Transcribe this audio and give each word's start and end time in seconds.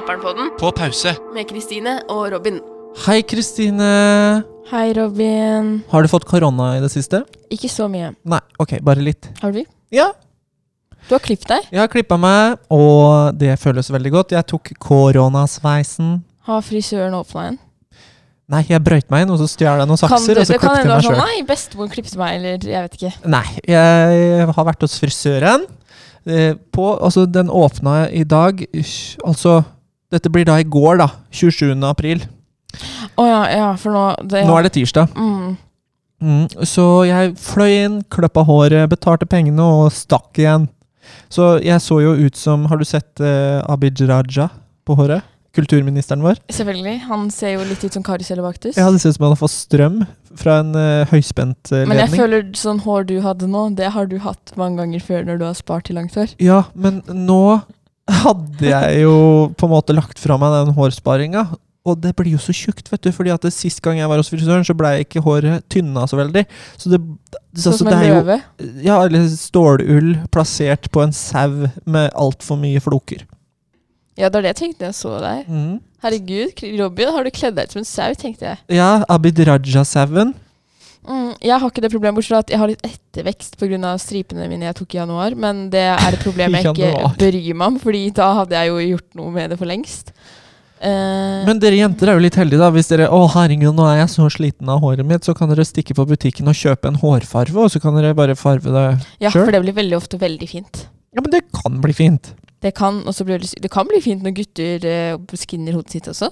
hører 0.00 0.20
på 0.20 0.32
Naperen-podden 0.32 0.50
På 0.58 0.70
pause. 0.72 1.14
med 1.34 1.46
Kristine 1.48 2.00
og 2.08 2.32
Robin. 2.32 2.60
Hei, 3.06 3.22
Kristine. 3.22 4.42
Hei, 4.70 4.92
Robin. 4.96 5.82
Har 5.90 6.02
du 6.02 6.08
fått 6.08 6.24
korona 6.24 6.76
i 6.76 6.80
det 6.80 6.90
siste? 6.90 7.24
Ikke 7.50 7.68
så 7.68 7.88
mye. 7.90 8.14
Nei, 8.24 8.40
ok, 8.58 8.78
bare 8.82 9.00
litt. 9.02 9.28
Har 9.42 9.52
du? 9.52 9.62
Ja, 9.90 10.12
Du 11.08 11.14
har 11.14 11.18
klippet 11.20 11.48
deg. 11.48 11.64
jeg 11.72 11.80
har 11.80 11.88
klippa 11.88 12.16
meg, 12.18 12.58
og 12.70 13.34
det 13.38 13.58
føles 13.58 13.88
veldig 13.90 14.10
godt. 14.12 14.30
Jeg 14.32 14.46
tok 14.46 14.70
koronasveisen. 14.78 16.22
Har 16.46 16.60
frisøren 16.62 17.14
åpna 17.14 17.42
igjen? 17.48 17.58
Nei, 18.50 18.64
jeg 18.68 18.82
brøyt 18.82 19.10
meg 19.10 19.22
inn, 19.22 19.30
og 19.30 19.38
så 19.38 19.46
stjal 19.48 19.78
jeg 19.78 19.86
noen 19.88 19.98
sakser, 19.98 20.34
du, 20.34 20.40
og 20.40 20.46
så 20.46 20.52
det 20.52 20.60
kan 20.60 20.70
klippet 20.70 20.78
hende 20.78 20.88
jeg 20.88 20.88
meg 20.88 20.94
var 20.94 21.02
sånn 21.02 21.16
sjøl. 21.16 21.26
Nei, 21.26 21.42
bestemor 21.46 21.88
klippet 21.88 22.16
meg, 22.16 22.36
eller 22.36 22.70
jeg 22.70 22.82
vet 22.82 22.94
ikke. 22.98 23.12
Nei, 23.30 23.44
jeg 23.66 24.46
har 24.54 24.64
vært 24.64 24.80
hos 24.82 24.98
frisøren. 25.00 25.66
eh, 26.26 26.54
På, 26.72 26.98
altså, 27.00 27.26
den 27.26 27.48
åpna 27.48 28.10
i 28.12 28.24
dag 28.24 28.60
Altså, 29.24 29.64
dette 30.10 30.32
blir 30.32 30.46
da 30.48 30.58
i 30.60 30.66
går, 30.66 31.00
da. 31.02 31.08
27. 31.30 31.74
april. 31.88 32.22
Å 33.18 33.26
ja, 33.26 33.40
ja, 33.50 33.72
for 33.80 33.94
nå 33.94 34.04
det, 34.22 34.44
ja. 34.44 34.48
Nå 34.48 34.58
er 34.58 34.68
det 34.68 34.76
tirsdag. 34.78 35.16
mm. 35.16 35.58
Mm, 36.20 36.66
så 36.68 36.84
jeg 37.08 37.32
fløy 37.40 37.70
inn, 37.78 37.94
kløppa 38.12 38.42
håret, 38.44 38.90
betalte 38.92 39.24
pengene 39.24 39.64
og 39.64 39.86
stakk 39.96 40.36
igjen. 40.36 40.66
Så 41.32 41.54
jeg 41.64 41.80
så 41.82 41.96
jo 42.04 42.12
ut 42.12 42.36
som 42.38 42.66
Har 42.70 42.78
du 42.78 42.84
sett 42.86 43.22
eh, 43.24 43.58
Abid 43.72 43.98
Raja 44.04 44.50
på 44.86 44.96
håret? 44.98 45.24
Kulturministeren 45.56 46.22
vår? 46.22 46.38
Selvfølgelig. 46.52 47.00
Han 47.08 47.24
ser 47.34 47.56
jo 47.56 47.64
litt 47.66 47.82
ut 47.82 47.96
som 47.96 48.04
Kari 48.06 48.22
Selebaktus. 48.22 48.76
Jeg 48.76 48.86
hadde 48.86 49.00
sett 49.02 49.16
ut 49.16 49.16
som 49.16 49.24
han 49.24 49.32
hadde 49.32 49.40
fått 49.40 49.56
strøm 49.56 49.96
fra 50.38 50.60
en 50.62 50.70
uh, 50.76 51.08
høyspentledning. 51.10 51.90
Men 51.90 52.02
jeg 52.04 52.12
føler 52.14 52.44
sånn 52.54 52.78
hår 52.84 53.08
du 53.08 53.16
hadde 53.24 53.48
nå, 53.50 53.64
det 53.74 53.88
har 53.96 54.06
du 54.06 54.20
hatt 54.22 54.52
mange 54.60 54.78
ganger 54.78 55.02
før 55.02 55.26
når 55.26 55.40
du 55.40 55.44
har 55.48 55.56
spart 55.58 55.88
til 55.88 55.98
langt 55.98 56.14
hår. 56.14 56.36
Ja, 56.38 56.60
men 56.78 57.00
nå 57.10 57.40
hadde 58.22 58.70
jeg 58.70 59.02
jo 59.04 59.16
på 59.58 59.66
en 59.68 59.74
måte 59.74 59.96
lagt 59.96 60.20
fra 60.22 60.36
meg 60.40 60.54
den 60.54 60.74
hårsparinga. 60.76 61.48
Og 61.88 61.96
det 61.96 62.12
blir 62.18 62.34
jo 62.34 62.40
så 62.42 62.52
tjukt, 62.52 62.90
vet 62.92 63.02
du. 63.06 63.08
fordi 63.14 63.32
at 63.32 63.46
Sist 63.54 63.80
gang 63.80 63.96
jeg 63.96 64.08
var 64.10 64.20
hos 64.20 64.28
frisøren, 64.28 64.66
så 64.66 64.76
blei 64.76 64.98
ikke 65.04 65.22
håret 65.24 65.64
tynna 65.72 66.04
så 66.10 66.18
veldig. 66.18 66.44
Så 66.76 66.92
det, 66.92 67.00
det, 67.32 67.62
Sånn 67.62 67.78
som 67.78 67.88
det 67.88 67.96
en 67.96 68.18
løve. 68.18 68.36
Ja, 68.84 68.98
eller 69.06 69.24
stålull 69.32 70.18
plassert 70.32 70.90
på 70.92 71.02
en 71.06 71.14
sau 71.16 71.70
med 71.88 72.10
altfor 72.12 72.60
mye 72.60 72.82
floker. 72.84 73.24
Ja, 74.18 74.28
det 74.28 74.36
var 74.36 74.44
det 74.44 74.52
jeg 74.52 74.60
tenkte 74.60 74.84
da 74.84 74.90
jeg 74.90 74.98
så 74.98 75.14
deg. 75.22 75.48
Herregud, 76.04 76.62
Robin, 76.80 77.14
har 77.16 77.24
du 77.24 77.32
kledd 77.32 77.56
deg 77.56 77.68
ut 77.70 77.74
som 77.78 77.80
en 77.80 77.88
sau, 77.88 78.12
tenkte 78.18 78.50
jeg. 78.50 78.60
Ja, 78.76 78.90
Abid 79.08 79.40
Raja-sauen. 79.48 80.34
Mm, 81.08 81.32
jeg 81.40 81.56
har 81.56 81.70
ikke 81.70 81.82
det 81.84 81.90
problemet, 81.94 82.18
bortsett 82.18 82.34
fra 82.34 82.42
at 82.44 82.52
jeg 82.52 82.60
har 82.60 82.68
litt 82.68 82.84
ettervekst 82.84 83.56
pga. 83.60 83.94
stripene 83.98 84.48
mine 84.50 84.68
jeg 84.68 84.76
tok 84.76 84.94
i 84.94 85.00
januar. 85.00 85.34
Men 85.34 85.68
det 85.72 85.86
er 85.94 86.12
et 86.12 86.22
problem 86.24 86.58
jeg 86.58 86.66
ikke 86.74 87.16
bryr 87.16 87.54
meg 87.54 87.66
om, 87.66 87.80
Fordi 87.80 88.04
da 88.16 88.28
hadde 88.42 88.60
jeg 88.60 88.72
jo 88.72 88.84
gjort 88.94 89.18
noe 89.20 89.34
med 89.38 89.50
det 89.50 89.58
for 89.60 89.70
lengst. 89.70 90.12
Uh, 90.80 91.44
Men 91.44 91.58
dere 91.60 91.76
jenter 91.76 92.08
er 92.08 92.16
jo 92.16 92.24
litt 92.24 92.36
heldige, 92.40 92.60
da. 92.60 92.70
Hvis 92.72 92.88
dere 92.88 93.10
Å, 93.12 93.20
herregud, 93.34 93.74
nå 93.76 93.84
er 93.84 93.98
jeg 94.00 94.12
så 94.14 94.28
sliten 94.32 94.70
av 94.72 94.80
håret 94.80 95.04
mitt, 95.04 95.26
så 95.28 95.34
kan 95.36 95.50
dere 95.52 95.66
stikke 95.68 95.96
på 95.96 96.06
butikken 96.08 96.48
og 96.48 96.56
kjøpe 96.56 96.88
en 96.88 97.00
hårfarve, 97.02 97.66
og 97.66 97.72
så 97.72 97.82
kan 97.84 97.98
dere 97.98 98.16
bare 98.16 98.36
farve 98.38 98.72
det 98.72 98.86
ja, 99.20 99.28
sjøl. 99.28 99.44
for 99.44 99.52
det 99.52 99.60
blir 99.66 99.76
veldig 99.76 99.98
ofte 99.98 100.20
veldig 100.20 100.48
fint. 100.48 100.86
Ja, 101.12 101.20
men 101.20 101.32
det 101.34 101.42
kan 101.52 101.82
bli 101.84 101.96
fint. 101.96 102.32
Det 102.64 102.72
kan, 102.76 103.02
bli, 103.04 103.38
det 103.60 103.72
kan 103.72 103.88
bli 103.88 104.00
fint 104.04 104.24
når 104.24 104.36
gutter 104.40 104.88
uh, 104.88 105.36
skinner 105.36 105.76
hodet 105.76 105.98
sitt 105.98 106.08
også. 106.12 106.30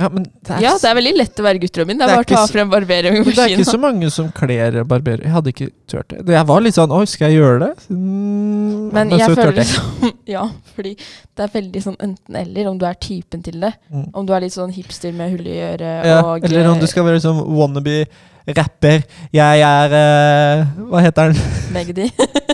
Ja, 0.00 0.08
men 0.08 0.24
det 0.24 0.54
er, 0.56 0.60
Ja, 0.64 0.70
det 0.80 0.88
er 0.88 0.94
veldig 0.96 1.12
lett 1.18 1.40
å 1.40 1.44
være 1.44 1.60
gutt, 1.60 1.78
Robin. 1.82 1.98
Det 1.98 2.06
Det 2.06 2.08
er 2.08 2.12
er 2.12 2.16
bare 2.16 2.24
å 2.24 2.28
ta 2.32 2.46
så- 2.46 2.52
frem 2.52 2.68
men 2.72 3.24
det 3.24 3.38
er 3.38 3.48
ikke 3.52 3.68
så 3.68 3.78
mange 3.80 4.10
som 4.10 4.30
kler 4.32 4.84
barberer. 4.84 5.20
Jeg 5.22 5.32
hadde 5.32 5.52
ikke 5.52 5.70
turt 5.86 6.08
det. 6.08 6.32
Jeg 6.32 6.46
var 6.46 6.60
litt 6.60 6.74
sånn 6.74 6.90
Oi, 6.90 7.04
skal 7.04 7.30
jeg 7.30 7.40
gjøre 7.40 7.58
det? 7.60 7.86
Mm, 7.90 8.92
Men 8.92 9.10
så 9.10 9.18
jeg 9.18 9.36
føler 9.36 9.52
liksom 9.52 10.12
Ja, 10.26 10.48
fordi 10.74 10.96
det 10.96 11.44
er 11.44 11.52
veldig 11.60 11.82
sånn 11.82 11.96
enten-eller, 12.00 12.70
om 12.70 12.78
du 12.78 12.86
er 12.86 12.94
typen 12.94 13.42
til 13.42 13.60
det. 13.60 13.74
Mm. 13.92 14.08
Om 14.14 14.26
du 14.26 14.32
er 14.32 14.40
litt 14.40 14.56
sånn 14.56 14.72
hipster 14.72 15.12
med 15.12 15.30
hull 15.36 15.46
i 15.46 15.60
øret 15.60 16.06
Ja, 16.06 16.22
og 16.22 16.44
eller 16.44 16.70
om 16.70 16.80
du 16.80 16.86
skal 16.86 17.04
være 17.04 17.20
sånn 17.20 17.44
wannabe 17.52 18.06
rapper. 18.48 19.04
Jeg 19.32 19.60
er 19.60 19.92
uh, 19.92 20.66
Hva 20.88 21.04
heter 21.04 21.32
den? 21.32 21.42
Magdi. 21.76 22.08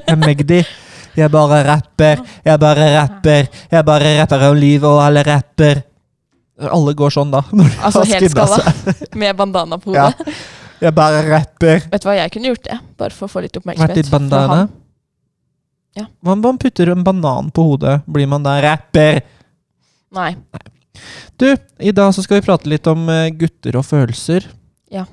Er 0.08 0.16
Magdi. 0.16 0.64
Jeg 1.18 1.30
bare 1.34 1.64
rapper, 1.66 2.20
jeg 2.46 2.60
bare 2.62 2.84
rapper, 2.94 3.48
jeg 3.72 3.84
bare 3.84 4.10
rapper 4.20 4.44
om 4.50 4.58
livet, 4.58 4.86
og 4.86 5.00
alle 5.02 5.24
rapper. 5.26 5.80
Alle 6.58 6.94
går 6.98 7.12
sånn, 7.14 7.30
da. 7.30 7.44
Altså 7.86 8.02
helt 8.08 8.32
skalla. 8.32 8.72
Med 9.14 9.36
bandana 9.38 9.78
på 9.78 9.94
Ja. 9.94 10.08
hodet. 10.10 10.34
Jeg 10.78 10.94
bare 10.94 11.22
rapper. 11.26 11.80
Vet 11.91 12.02
du 12.02 12.06
hva, 12.06 12.14
jeg 12.20 12.30
kunne 12.34 12.50
gjort 12.52 12.64
det. 12.69 12.76
Bare 12.98 13.14
for 13.14 13.26
å 13.26 13.32
få 13.32 13.42
litt 13.42 13.56
oppmerksomhet. 13.58 13.91
Vært 13.91 13.98
litt 13.98 14.10
bandana. 14.12 14.58
Ja. 15.98 16.04
Om 16.22 16.42
man 16.44 16.58
putter 16.62 16.92
en 16.92 17.02
banan 17.06 17.48
på 17.50 17.64
hodet? 17.72 17.96
Blir 18.06 18.28
man 18.30 18.44
da 18.46 18.56
rapper? 18.62 19.20
Nei. 20.14 20.32
Du, 21.38 21.48
i 21.82 21.91
dag 21.94 22.12
så 22.14 22.22
skal 22.22 22.38
vi 22.41 22.46
prate 22.46 22.70
litt 22.70 22.86
om 22.90 23.08
eh, 23.10 23.28
gutter 23.34 23.78
og 23.78 23.86
følelser. 23.86 24.46
Ja. 24.94 25.04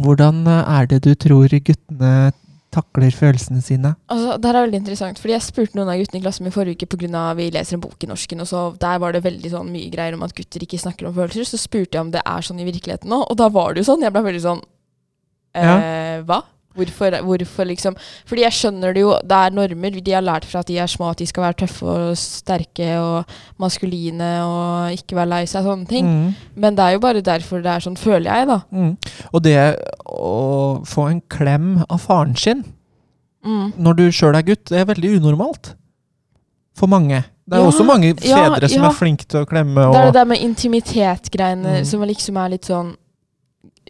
Hvordan 0.00 0.42
eh, 0.48 0.72
er 0.78 0.88
det 0.90 1.02
du 1.04 1.12
tror 1.14 1.52
guttene 1.52 2.32
takler 2.74 3.14
følelsene 3.14 3.62
sine? 3.64 3.94
Altså, 4.12 4.36
det 4.38 4.50
her 4.50 4.58
er 4.58 4.66
veldig 4.66 4.80
interessant, 4.82 5.20
fordi 5.22 5.36
jeg 5.36 5.46
spurte 5.46 5.78
noen 5.78 5.92
av 5.92 6.00
guttene 6.00 6.20
i 6.20 6.24
klassen 6.24 6.46
min 6.46 6.54
forrige 6.54 6.84
uke 6.84 6.90
pga. 6.94 7.24
vi 7.38 7.50
leser 7.54 7.78
en 7.78 7.84
bok 7.84 8.04
i 8.04 8.10
norsken, 8.10 8.42
og 8.44 8.50
så 8.50 8.64
der 8.80 9.02
var 9.02 9.14
det 9.14 9.24
veldig 9.24 9.52
sånn 9.54 9.70
mye 9.72 9.90
greier 9.92 10.16
om 10.16 10.24
at 10.26 10.34
gutter 10.36 10.66
ikke 10.66 10.80
snakker 10.82 11.08
om 11.08 11.16
følelser. 11.16 11.46
Så 11.48 11.60
spurte 11.62 11.98
jeg 11.98 12.06
om 12.06 12.12
det 12.14 12.24
er 12.24 12.46
sånn 12.46 12.60
i 12.60 12.68
virkeligheten 12.68 13.10
nå, 13.10 13.22
og 13.24 13.38
da 13.40 13.48
var 13.52 13.74
det 13.74 13.84
jo 13.84 13.92
sånn. 13.92 14.04
Jeg 14.04 14.14
ble 14.14 14.24
veldig 14.28 14.44
sånn 14.44 14.64
eh, 15.54 16.20
Hva? 16.26 16.42
Hvorfor, 16.74 17.14
hvorfor 17.22 17.64
liksom 17.70 17.94
Fordi 18.26 18.42
jeg 18.42 18.52
skjønner 18.52 18.94
det 18.96 19.02
jo, 19.04 19.12
det 19.22 19.36
er 19.38 19.50
normer. 19.54 19.90
De 20.02 20.12
har 20.12 20.22
lært 20.26 20.44
fra 20.44 20.60
at 20.64 20.66
de 20.66 20.78
er 20.82 20.86
små 20.90 21.10
at 21.12 21.18
de 21.22 21.26
skal 21.30 21.44
være 21.44 21.58
tøffe 21.62 21.86
og 21.86 22.16
sterke 22.18 22.88
og 22.98 23.24
maskuline 23.62 24.30
og 24.42 24.92
ikke 24.96 25.14
være 25.16 25.30
lei 25.30 25.42
seg, 25.46 25.62
sånne 25.64 25.86
ting. 25.86 26.06
Mm. 26.06 26.34
Men 26.56 26.74
det 26.74 26.84
er 26.84 26.96
jo 26.96 27.02
bare 27.04 27.22
derfor 27.22 27.62
det 27.62 27.70
er 27.70 27.84
sånn, 27.86 27.96
føler 27.96 28.26
jeg, 28.30 28.48
da. 28.50 28.58
Mm. 28.74 28.96
Og 29.32 29.42
det 29.46 29.56
å 30.10 30.82
få 30.86 31.06
en 31.12 31.22
klem 31.30 31.76
av 31.88 32.00
faren 32.00 32.34
sin 32.36 32.64
Mm. 33.44 33.74
når 33.76 33.96
du 33.98 34.04
sjøl 34.08 34.34
er 34.38 34.42
gutt, 34.42 34.62
det 34.70 34.78
er 34.80 34.86
veldig 34.88 35.18
unormalt. 35.20 35.74
For 36.74 36.88
mange. 36.88 37.18
Det 37.44 37.58
er 37.58 37.60
Ja, 37.60 37.66
også 37.68 37.84
mange 37.84 38.14
ja, 38.24 38.38
fedre 38.48 38.68
som 38.72 38.82
ja. 38.82 38.88
er 38.88 38.94
flinke 38.96 39.26
til 39.28 39.42
å 39.42 39.46
klemme. 39.46 39.74
Det 39.92 40.00
er 40.00 40.06
det 40.06 40.14
der 40.14 40.24
med 40.24 40.40
intimitet-greiene 40.40 41.80
Mm. 41.80 41.84
som 41.84 42.00
liksom 42.00 42.36
er 42.40 42.48
litt 42.48 42.64
sånn 42.64 42.96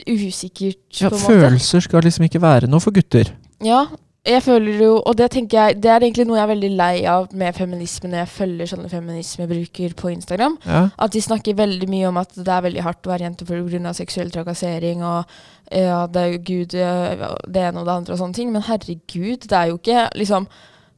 usikkert, 0.03 0.81
ja, 0.99 1.09
en 1.09 1.15
måte. 1.15 1.27
følelser 1.27 1.85
skal 1.85 2.03
liksom 2.07 2.27
ikke 2.27 2.43
være 2.43 2.71
noe 2.71 2.83
for 2.83 2.95
gutter. 2.95 3.31
Ja, 3.65 3.85
jeg 4.25 4.41
føler 4.41 4.79
jo, 4.81 4.93
og 5.05 5.19
det 5.19 5.27
tenker 5.35 5.59
jeg, 5.59 5.77
det 5.85 5.91
er 5.93 6.01
egentlig 6.01 6.25
noe 6.25 6.39
jeg 6.39 6.47
er 6.47 6.51
veldig 6.55 6.69
lei 6.79 6.93
av 7.13 7.27
med 7.37 7.57
feminisme 7.59 8.09
når 8.09 8.23
jeg 8.23 8.31
følger 8.33 8.71
sånne 8.71 8.89
feminismebrukere 8.89 9.97
på 9.99 10.13
Instagram. 10.15 10.55
Ja. 10.65 10.87
At 10.97 11.13
de 11.13 11.21
snakker 11.21 11.59
veldig 11.59 11.89
mye 11.93 12.09
om 12.09 12.21
at 12.23 12.33
det 12.39 12.49
er 12.49 12.65
veldig 12.65 12.87
hardt 12.87 13.05
å 13.05 13.13
være 13.13 13.27
jente 13.27 13.45
pga. 13.45 13.93
seksuell 13.93 14.33
trakassering 14.33 15.05
og 15.05 15.29
ja, 15.69 16.07
det 16.09 16.23
er 16.23 16.39
Gud, 16.39 16.73
eh, 16.73 17.27
det 17.45 17.67
ene 17.69 17.83
og 17.83 17.87
det 17.87 17.99
andre 17.99 18.15
og 18.15 18.19
sånne 18.23 18.35
ting. 18.35 18.53
Men 18.53 18.65
herregud, 18.65 19.45
det 19.45 19.59
er 19.59 19.69
jo 19.73 19.77
ikke 19.81 20.09
liksom 20.17 20.49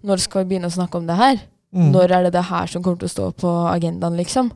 Når 0.06 0.20
skal 0.22 0.44
vi 0.44 0.52
begynne 0.52 0.68
å 0.68 0.76
snakke 0.76 0.98
om 0.98 1.06
det 1.08 1.16
her? 1.18 1.38
Mm. 1.74 1.90
Når 1.90 2.12
er 2.12 2.22
det 2.26 2.32
det 2.36 2.44
her 2.46 2.66
som 2.70 2.82
kommer 2.82 3.00
til 3.00 3.08
å 3.08 3.14
stå 3.14 3.30
på 3.40 3.50
agendaen, 3.72 4.14
liksom? 4.14 4.52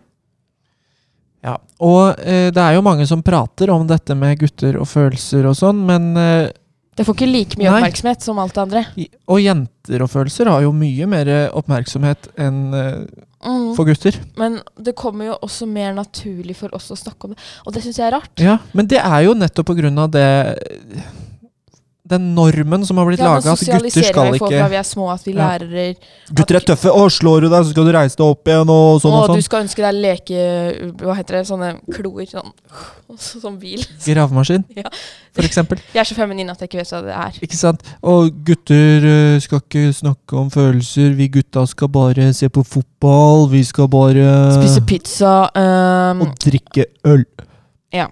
Ja, 1.42 1.54
og 1.80 2.18
eh, 2.20 2.50
det 2.52 2.60
er 2.60 2.74
jo 2.76 2.82
mange 2.84 3.06
som 3.08 3.22
prater 3.24 3.70
om 3.72 3.86
dette 3.88 4.14
med 4.18 4.38
gutter 4.42 4.76
og 4.76 4.88
følelser 4.90 5.46
og 5.48 5.56
sånn, 5.56 5.78
men 5.88 6.10
eh, 6.20 6.50
Det 6.98 7.06
får 7.06 7.16
ikke 7.16 7.30
like 7.30 7.56
mye 7.56 7.70
Nei. 7.70 7.78
oppmerksomhet 7.80 8.20
som 8.26 8.38
alt 8.42 8.52
det 8.58 8.62
andre. 8.66 8.82
Og 9.32 9.40
jenter 9.40 10.02
og 10.04 10.10
følelser 10.12 10.50
har 10.52 10.66
jo 10.66 10.72
mye 10.76 11.06
mer 11.08 11.30
oppmerksomhet 11.56 12.28
enn 12.36 12.62
eh, 12.76 13.26
Mm. 13.40 13.70
for 13.72 13.88
gutter. 13.88 14.12
Men 14.36 14.58
det 14.76 14.92
kommer 15.00 15.30
jo 15.30 15.34
også 15.40 15.64
mer 15.64 15.94
naturlig 15.96 16.52
for 16.58 16.74
oss 16.76 16.90
å 16.92 16.96
snakke 17.00 17.24
om 17.24 17.30
det. 17.32 17.38
Og 17.64 17.72
det 17.72 17.80
syns 17.80 17.96
jeg 17.96 18.04
er 18.10 18.12
rart. 18.18 18.34
Ja, 18.36 18.58
Men 18.76 18.86
det 18.86 18.98
er 19.00 19.22
jo 19.24 19.32
nettopp 19.32 19.70
på 19.70 19.76
grunn 19.78 19.96
av 19.98 20.10
det 20.12 20.26
Den 22.10 22.24
normen 22.34 22.82
som 22.86 22.98
har 22.98 23.06
blitt 23.06 23.20
Ja, 23.22 23.28
laga, 23.36 23.52
at 23.54 23.60
gutter 23.62 23.90
skal 24.02 24.14
fra 24.34 24.48
ikke 24.50 24.68
vi 24.72 24.78
er 24.80 24.86
små, 24.88 25.06
at 25.12 25.22
vi 25.24 25.32
Ja. 25.36 25.44
lærer 25.46 25.94
Gutter 26.34 26.56
er 26.58 26.64
tøffe! 26.66 26.90
Å, 26.90 27.04
slår 27.10 27.44
du 27.44 27.48
deg, 27.48 27.64
så 27.64 27.70
skal 27.70 27.86
du 27.86 27.92
reise 27.94 28.18
deg 28.18 28.26
opp 28.26 28.50
igjen, 28.50 28.68
og 28.74 29.00
sånn 29.04 29.14
og, 29.14 29.22
og 29.22 29.28
du 29.30 29.34
sånn. 29.38 29.46
skal 29.46 29.62
ønske 29.64 29.84
deg 29.86 29.94
leke... 30.02 30.44
Hva 31.04 31.14
heter 31.20 31.38
det? 31.38 31.42
Sånne 31.46 31.70
kloer. 31.94 32.26
Sånn, 32.26 32.52
sånn 33.16 33.58
bil. 33.62 33.78
Gravemaskin, 34.06 34.64
Ja. 34.76 34.90
for 35.32 35.46
eksempel. 35.46 35.78
Jeg 35.94 36.02
er 36.02 36.10
så 36.10 36.18
feminin 36.18 36.50
at 36.50 36.58
jeg 36.58 36.68
ikke 36.72 36.82
vet 36.82 36.90
hva 36.96 37.02
det 37.06 37.14
er. 37.14 37.40
Ikke 37.46 37.58
sant? 37.62 37.82
Og 38.02 38.30
gutter 38.46 39.06
eh, 39.14 39.38
skal 39.46 39.62
ikke 39.62 39.86
snakke 39.94 40.40
om 40.42 40.50
følelser. 40.50 41.14
Vi 41.14 41.28
gutta 41.38 41.62
skal 41.70 41.88
bare 41.94 42.32
se 42.34 42.48
på 42.50 42.64
fotball. 42.66 43.46
Vi 43.54 43.62
skal 43.70 43.86
bare 43.92 44.26
Spise 44.58 44.82
pizza. 44.86 45.34
Um, 45.54 46.26
Og 46.26 46.34
drikke 46.42 46.86
øl. 47.06 47.24
Ja. 47.94 48.08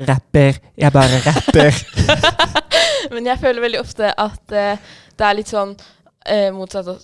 Rapper. 0.00 0.56
Jeg 0.80 0.92
bare 0.94 1.18
rapper. 1.26 2.56
men 3.14 3.28
jeg 3.28 3.40
føler 3.40 3.64
veldig 3.64 3.80
ofte 3.82 4.12
at 4.12 4.56
eh, 4.56 4.90
det 5.16 5.28
er 5.28 5.38
litt 5.38 5.52
sånn 5.52 5.74
eh, 6.26 6.50
motsatt 6.54 6.90
av 6.90 7.00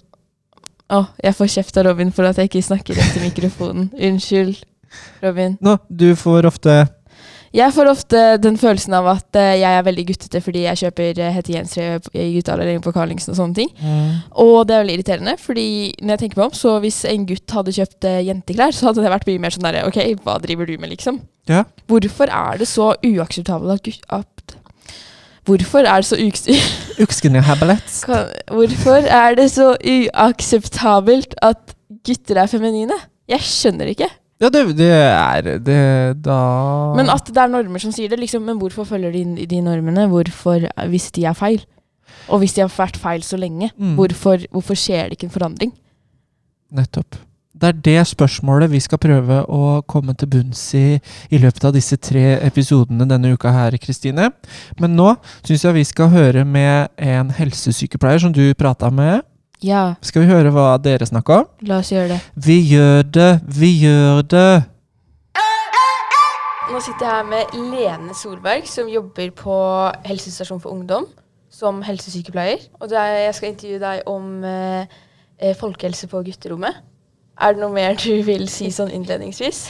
Å, 0.87 1.01
jeg 1.19 1.35
får 1.35 1.49
kjeft 1.57 1.81
av 1.81 1.89
Robin 1.89 2.13
for 2.15 2.29
at 2.29 2.39
jeg 2.39 2.47
ikke 2.47 2.63
snakker 2.63 2.95
rett 2.95 3.17
i 3.19 3.25
mikrofonen. 3.25 3.89
Unnskyld, 4.09 4.61
Robin. 5.25 5.57
Nå, 5.65 5.81
du 5.89 6.13
får 6.17 6.47
ofte 6.47 6.77
Jeg 7.57 7.75
får 7.75 7.91
ofte 7.91 8.21
den 8.39 8.55
følelsen 8.61 8.95
av 8.95 9.09
at 9.11 9.39
uh, 9.39 9.57
jeg 9.57 9.67
er 9.67 9.83
veldig 9.87 10.05
guttete 10.13 10.41
fordi 10.45 10.63
jeg 10.69 10.81
kjøper 10.85 11.23
uh, 11.25 11.33
hettegensere 11.35 11.99
i 12.15 12.29
gutteavdelingen 12.37 12.85
på 12.85 12.93
Carlingsen 12.95 13.35
og 13.35 13.41
sånne 13.41 13.59
ting. 13.59 13.73
Og 14.39 14.61
det 14.69 14.77
er 14.77 14.85
veldig 14.85 14.99
irriterende, 15.01 15.37
fordi 15.43 15.69
når 15.99 16.15
jeg 16.15 16.23
tenker 16.23 16.43
meg 16.43 16.51
om, 16.51 16.59
så 16.61 16.77
hvis 16.85 17.01
en 17.11 17.27
gutt 17.33 17.57
hadde 17.59 17.75
kjøpt 17.81 18.07
uh, 18.07 18.21
jenteklær, 18.29 18.77
så 18.77 18.91
hadde 18.91 19.03
det 19.03 19.15
vært 19.17 19.27
mye 19.33 19.43
mer 19.43 19.57
sånn 19.57 19.67
derre 19.67 19.87
OK, 19.89 20.01
hva 20.23 20.39
driver 20.45 20.71
du 20.71 20.77
med, 20.79 20.93
liksom? 20.95 21.23
Ja. 21.51 21.65
Hvorfor 21.91 22.31
er 22.31 22.63
det 22.63 22.69
så 22.71 22.93
uakseptabelt. 23.07 23.91
At, 24.11 24.36
hvorfor 25.47 25.87
er 25.87 26.03
det 26.03 26.09
så 26.11 26.19
uks... 26.27 26.47
Hvorfor 28.57 29.05
er 29.13 29.35
det 29.39 29.51
så 29.53 29.73
uakseptabelt 29.77 31.35
at 31.45 31.75
gutter 32.07 32.41
er 32.43 32.51
feminine? 32.51 32.97
Jeg 33.29 33.43
skjønner 33.45 33.91
ikke. 33.93 34.09
Ja, 34.41 34.51
det, 34.53 34.63
det 34.77 34.91
er 34.93 35.47
det 35.65 35.79
da 36.25 36.37
Men 36.97 37.09
at 37.13 37.25
det 37.31 37.41
er 37.41 37.49
normer 37.49 37.81
som 37.81 37.93
sier 37.95 38.11
det, 38.13 38.19
liksom. 38.21 38.45
Men 38.45 38.59
hvorfor 38.61 38.85
følger 38.89 39.15
de 39.15 39.47
de 39.49 39.61
normene? 39.65 40.05
Hvorfor, 40.13 40.67
hvis 40.93 41.11
de 41.17 41.25
er 41.25 41.37
feil? 41.37 41.63
Og 42.29 42.43
hvis 42.43 42.53
de 42.57 42.61
har 42.65 42.73
vært 42.73 42.99
feil 43.01 43.23
så 43.25 43.39
lenge, 43.41 43.71
Mm. 43.79 43.95
hvorfor, 43.97 44.45
hvorfor 44.53 44.75
skjer 44.79 45.09
det 45.09 45.17
ikke 45.17 45.29
en 45.31 45.37
forandring? 45.37 45.73
Nettopp. 46.73 47.17
Det 47.57 47.69
er 47.71 47.79
det 47.87 48.01
spørsmålet 48.11 48.69
vi 48.69 48.81
skal 48.85 49.01
prøve 49.01 49.39
å 49.49 49.81
komme 49.89 50.13
til 50.19 50.29
bunns 50.29 50.61
i 50.77 50.99
i 51.33 51.39
løpet 51.41 51.65
av 51.65 51.73
disse 51.73 51.97
tre 51.97 52.37
episodene 52.45 53.07
denne 53.09 53.33
uka 53.33 53.53
her, 53.55 53.77
Kristine. 53.81 54.29
Men 54.81 54.97
nå 54.99 55.15
syns 55.41 55.65
jeg 55.65 55.77
vi 55.79 55.85
skal 55.89 56.13
høre 56.13 56.45
med 56.45 56.93
en 57.01 57.33
helsesykepleier 57.33 58.21
som 58.27 58.35
du 58.37 58.45
prata 58.55 58.91
med. 58.93 59.25
Ja, 59.65 59.95
Skal 60.05 60.27
vi 60.27 60.29
høre 60.35 60.53
hva 60.53 60.75
dere 60.77 61.07
snakka 61.09 61.41
om? 61.41 61.47
la 61.65 61.79
oss 61.81 61.93
gjøre 61.95 62.13
det. 62.13 62.19
Vi 62.37 62.59
gjør 62.75 63.07
det, 63.09 63.31
vi 63.49 63.71
gjør 63.87 64.21
det. 64.29 64.51
Nå 66.67 66.81
sitter 66.83 67.07
jeg 67.07 67.15
her 67.15 67.29
med 67.31 67.55
Lene 67.73 68.15
Solberg, 68.19 68.67
som 68.69 68.89
jobber 68.91 69.31
på 69.39 69.57
helsestasjon 70.05 70.61
for 70.61 70.75
ungdom 70.75 71.07
som 71.49 71.81
helsesykepleier. 71.87 72.67
Og 72.83 72.93
er, 72.93 73.23
jeg 73.31 73.37
skal 73.39 73.53
intervjue 73.53 73.81
deg 73.81 74.11
om 74.11 74.45
eh, 74.45 74.99
eh, 75.39 75.57
folkehelse 75.57 76.11
på 76.11 76.21
gutterommet. 76.27 76.83
Er 77.37 77.53
det 77.53 77.61
noe 77.61 77.73
mer 77.75 77.97
du 78.01 78.23
vil 78.25 78.47
si 78.49 78.71
sånn 78.73 78.89
innledningsvis? 78.97 79.67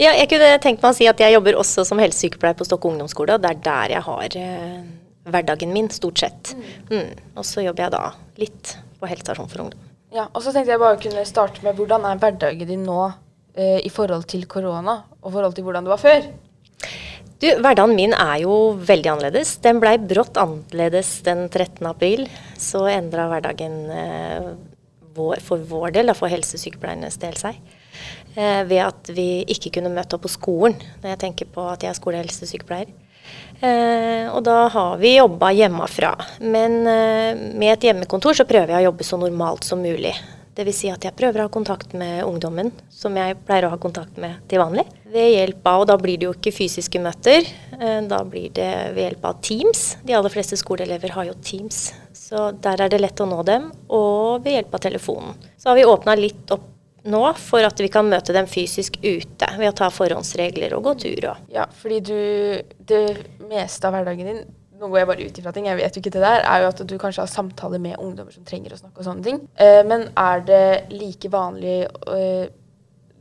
Ja, 0.00 0.14
jeg 0.16 0.30
kunne 0.30 0.54
tenkt 0.62 0.80
meg 0.80 0.94
å 0.94 0.96
si 0.96 1.08
at 1.10 1.20
jeg 1.20 1.34
jobber 1.34 1.58
også 1.60 1.84
som 1.84 2.00
helsesykepleier 2.00 2.56
på 2.56 2.64
Stokke 2.64 2.88
ungdomsskole, 2.88 3.36
og 3.36 3.44
det 3.44 3.50
er 3.50 3.62
der 3.66 3.94
jeg 3.96 4.04
har 4.06 4.36
eh, 4.40 4.78
hverdagen 5.28 5.74
min, 5.74 5.90
stort 5.92 6.22
sett. 6.22 6.54
Mm. 6.88 7.12
Og 7.36 7.44
så 7.44 7.66
jobber 7.66 7.86
jeg 7.86 7.94
da 7.96 8.04
litt 8.40 8.74
på 9.00 9.10
helsestasjon 9.10 9.50
for 9.52 9.66
ungdom. 9.66 9.88
Ja, 10.16 10.30
og 10.32 10.40
så 10.42 10.54
tenkte 10.54 10.72
jeg 10.72 10.82
bare 10.82 11.00
kunne 11.02 11.26
starte 11.28 11.62
med 11.66 11.76
hvordan 11.78 12.08
er 12.08 12.22
hverdagen 12.22 12.72
din 12.72 12.88
nå 12.88 13.02
eh, 13.54 13.78
i 13.84 13.92
forhold 13.92 14.24
til 14.32 14.48
korona, 14.50 15.02
og 15.20 15.36
forhold 15.36 15.58
til 15.58 15.68
hvordan 15.68 15.86
det 15.86 15.92
var 15.92 16.00
før? 16.00 16.24
Du, 17.40 17.46
hverdagen 17.60 17.94
min 17.96 18.16
er 18.16 18.42
jo 18.42 18.56
veldig 18.80 19.12
annerledes. 19.14 19.54
Den 19.64 19.78
blei 19.80 19.94
brått 20.00 20.40
annerledes 20.40 21.18
den 21.24 21.46
13. 21.48 21.84
april. 21.88 22.26
Så 22.60 22.82
endra 22.88 23.28
hverdagen 23.30 23.78
eh, 23.92 24.50
vår, 25.16 25.42
for 25.44 25.62
vår 25.70 25.94
del, 25.98 26.14
for 26.16 26.32
helsesykepleiernes 26.32 27.18
del, 27.22 27.36
seg. 27.40 27.60
Eh, 28.36 28.62
ved 28.68 28.82
at 28.84 29.12
vi 29.14 29.44
ikke 29.50 29.72
kunne 29.76 29.92
møte 29.92 30.16
opp 30.16 30.26
på 30.26 30.32
skolen, 30.32 30.78
når 31.02 31.14
jeg 31.14 31.22
tenker 31.24 31.50
på 31.54 31.66
at 31.70 31.84
jeg 31.84 31.92
er 31.92 31.98
skolehelsesykepleier. 31.98 32.92
Eh, 33.60 34.26
og 34.32 34.42
da 34.46 34.64
har 34.72 35.00
vi 35.00 35.16
jobba 35.18 35.50
hjemmefra. 35.52 36.14
Men 36.40 36.80
eh, 36.88 37.40
med 37.52 37.74
et 37.74 37.90
hjemmekontor 37.90 38.38
så 38.38 38.48
prøver 38.48 38.74
jeg 38.74 38.84
å 38.84 38.90
jobbe 38.90 39.06
så 39.06 39.20
normalt 39.20 39.66
som 39.68 39.82
mulig. 39.82 40.14
Dvs. 40.56 40.78
Si 40.80 40.90
at 40.90 41.04
jeg 41.06 41.16
prøver 41.16 41.42
å 41.42 41.46
ha 41.46 41.52
kontakt 41.52 41.92
med 41.98 42.24
ungdommen, 42.24 42.72
som 42.90 43.14
jeg 43.16 43.38
pleier 43.46 43.68
å 43.68 43.72
ha 43.74 43.78
kontakt 43.80 44.18
med 44.20 44.40
til 44.50 44.62
vanlig. 44.62 44.86
Ved 45.10 45.30
hjelp 45.34 45.68
av, 45.70 45.84
og 45.84 45.90
da 45.90 45.96
blir 46.00 46.18
det 46.18 46.28
jo 46.28 46.34
ikke 46.34 46.54
fysiske 46.54 47.02
møter, 47.02 47.46
eh, 47.78 48.00
da 48.10 48.22
blir 48.24 48.50
det 48.56 48.70
ved 48.96 49.04
hjelp 49.04 49.24
av 49.30 49.40
Teams. 49.46 49.84
De 50.04 50.16
aller 50.16 50.32
fleste 50.32 50.58
skoleelever 50.58 51.14
har 51.14 51.30
jo 51.30 51.38
Teams, 51.42 51.92
så 52.16 52.50
der 52.60 52.82
er 52.82 52.92
det 52.92 53.00
lett 53.00 53.22
å 53.22 53.28
nå 53.30 53.44
dem. 53.46 53.70
Og 53.88 54.44
ved 54.44 54.58
hjelp 54.58 54.74
av 54.74 54.84
telefonen. 54.88 55.34
Så 55.56 55.70
har 55.70 55.78
vi 55.78 55.88
åpna 55.88 56.18
litt 56.18 56.50
opp 56.50 56.68
nå 57.04 57.22
for 57.40 57.64
at 57.64 57.80
vi 57.80 57.88
kan 57.92 58.08
møte 58.08 58.34
dem 58.36 58.48
fysisk 58.50 58.98
ute, 59.02 59.48
ved 59.56 59.70
å 59.70 59.76
ta 59.76 59.90
forhåndsregler 59.92 60.74
og 60.76 60.84
gå 60.84 60.96
tur 61.06 61.30
og 61.32 61.52
Ja, 61.52 61.66
fordi 61.80 62.00
du 62.04 62.62
Det 62.90 63.16
meste 63.48 63.86
av 63.86 63.94
hverdagen 63.94 64.26
din 64.26 64.42
nå 64.80 64.88
går 64.88 65.02
jeg 65.02 65.08
bare 65.10 65.24
ut 65.26 65.38
ifra 65.42 65.52
ting, 65.52 65.66
jeg 65.68 65.76
vet 65.76 65.96
jo 65.96 66.00
ikke 66.00 66.12
det 66.14 66.22
der, 66.24 66.42
er 66.48 66.62
jo 66.62 66.70
at 66.70 66.78
du 66.88 66.94
kanskje 67.00 67.24
har 67.24 67.30
samtaler 67.30 67.82
med 67.82 67.98
ungdommer 68.00 68.32
som 68.32 68.46
trenger 68.48 68.72
å 68.72 68.80
snakke 68.80 69.02
og 69.02 69.06
sånne 69.06 69.26
ting. 69.26 69.42
Eh, 69.60 69.82
men 69.84 70.06
er 70.16 70.46
det 70.46 70.64
like 70.94 71.30
vanlig 71.32 71.82
eh, 71.84 72.48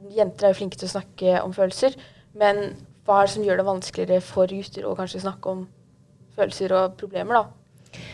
Jenter 0.10 0.48
er 0.48 0.54
jo 0.54 0.58
flinke 0.62 0.80
til 0.80 0.88
å 0.88 0.94
snakke 0.94 1.42
om 1.44 1.52
følelser, 1.54 1.94
men 2.40 2.72
hva 3.06 3.20
er 3.20 3.28
det 3.28 3.34
som 3.34 3.44
gjør 3.46 3.60
det 3.60 3.66
vanskeligere 3.68 4.24
for 4.24 4.50
gutter 4.50 4.88
å 4.88 4.96
kanskje 4.98 5.22
snakke 5.26 5.52
om 5.52 5.66
følelser 6.40 6.74
og 6.78 6.96
problemer, 6.98 7.42
da? 7.42 8.06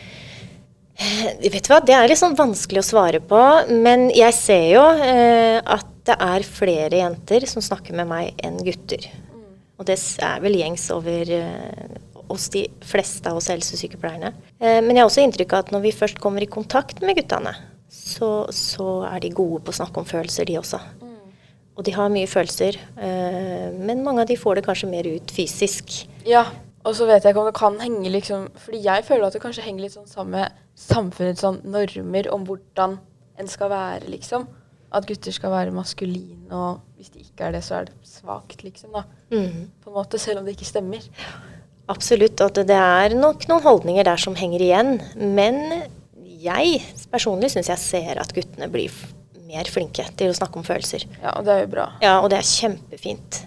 Vet 0.96 1.60
du 1.60 1.70
hva, 1.70 1.78
Det 1.84 1.94
er 1.94 2.08
litt 2.08 2.20
sånn 2.20 2.36
vanskelig 2.36 2.82
å 2.82 2.88
svare 2.88 3.20
på, 3.20 3.40
men 3.70 4.08
jeg 4.16 4.34
ser 4.34 4.66
jo 4.72 4.82
eh, 5.04 5.60
at 5.60 5.92
det 6.08 6.18
er 6.22 6.46
flere 6.48 7.00
jenter 7.00 7.46
som 7.50 7.64
snakker 7.64 7.96
med 7.98 8.10
meg 8.10 8.42
enn 8.44 8.58
gutter. 8.66 9.06
Og 9.76 9.86
det 9.88 9.98
er 10.24 10.42
vel 10.42 10.56
gjengs 10.56 10.86
over 10.94 11.32
eh, 11.36 11.96
hos 12.28 12.48
de 12.54 12.66
fleste 12.84 13.30
av 13.30 13.40
oss 13.40 13.50
helsesykepleierne. 13.52 14.32
Eh, 14.58 14.80
men 14.82 14.94
jeg 14.94 15.02
har 15.02 15.10
også 15.10 15.24
inntrykk 15.24 15.54
av 15.54 15.64
at 15.64 15.72
når 15.74 15.86
vi 15.86 15.96
først 15.96 16.20
kommer 16.22 16.44
i 16.44 16.50
kontakt 16.50 17.02
med 17.04 17.18
guttene, 17.18 17.54
så, 17.92 18.46
så 18.54 19.06
er 19.08 19.22
de 19.22 19.34
gode 19.34 19.62
på 19.64 19.72
å 19.72 19.78
snakke 19.80 20.02
om 20.02 20.08
følelser, 20.08 20.48
de 20.48 20.58
også. 20.60 20.80
Og 21.76 21.84
de 21.84 21.92
har 21.92 22.12
mye 22.12 22.28
følelser, 22.28 22.78
eh, 22.96 23.66
men 23.76 24.04
mange 24.04 24.24
av 24.24 24.30
de 24.30 24.38
får 24.40 24.58
det 24.58 24.64
kanskje 24.64 24.88
mer 24.88 25.08
ut 25.10 25.32
fysisk. 25.34 25.98
Ja, 26.28 26.46
og 26.86 26.94
så 26.96 27.08
vet 27.08 27.24
jeg 27.24 27.34
ikke 27.34 27.42
om 27.42 27.50
det 27.50 27.58
kan 27.58 27.80
henge 27.82 28.12
liksom 28.14 28.44
Fordi 28.62 28.78
jeg 28.84 29.02
føler 29.08 29.26
at 29.26 29.34
det 29.34 29.40
kanskje 29.42 29.64
henger 29.64 29.82
litt 29.82 29.96
sånn 29.96 30.06
sammen 30.06 30.36
med 30.36 30.60
samfunnets 30.78 31.42
sånn 31.42 31.58
normer 31.66 32.28
om 32.30 32.44
hvordan 32.46 32.94
en 33.36 33.50
skal 33.50 33.68
være, 33.72 34.06
liksom. 34.12 34.46
At 34.96 35.04
gutter 35.08 35.34
skal 35.34 35.52
være 35.52 35.74
maskuline, 35.74 36.46
og 36.54 36.80
hvis 36.96 37.10
de 37.12 37.24
ikke 37.24 37.48
er 37.48 37.56
det, 37.56 37.62
så 37.66 37.80
er 37.80 37.88
det 37.90 37.96
svakt, 38.08 38.62
liksom. 38.64 38.94
da. 38.96 39.02
Mm. 39.34 39.66
På 39.82 39.92
en 39.92 39.98
måte, 39.98 40.20
Selv 40.22 40.40
om 40.40 40.46
det 40.46 40.56
ikke 40.56 40.68
stemmer. 40.68 41.04
Absolutt. 41.92 42.40
At 42.42 42.58
det 42.66 42.76
er 42.76 43.14
nok 43.18 43.46
noen 43.50 43.64
holdninger 43.64 44.06
der 44.06 44.20
som 44.20 44.36
henger 44.38 44.64
igjen. 44.64 44.96
Men 45.16 45.62
jeg 46.42 46.80
personlig 47.12 47.52
syns 47.54 47.70
jeg 47.72 47.82
ser 47.82 48.22
at 48.22 48.32
guttene 48.34 48.68
blir 48.72 48.94
mer 49.46 49.68
flinke 49.70 50.04
til 50.18 50.32
å 50.32 50.36
snakke 50.36 50.58
om 50.60 50.66
følelser. 50.66 51.06
Ja, 51.20 51.36
og 51.36 51.46
det 51.46 51.54
er 51.54 51.62
jo 51.62 51.70
bra. 51.76 51.90
Ja, 52.02 52.16
og 52.20 52.30
det 52.32 52.40
er 52.40 52.48
kjempefint. 52.48 53.44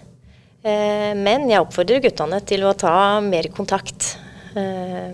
Eh, 0.60 1.12
men 1.16 1.48
jeg 1.48 1.62
oppfordrer 1.62 2.02
guttene 2.04 2.40
til 2.44 2.64
å 2.68 2.74
ta 2.76 2.94
mer 3.24 3.48
kontakt 3.54 4.14
eh, 4.56 5.12